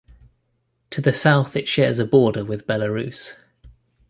[0.89, 3.35] To the south it shares a border with Belarus.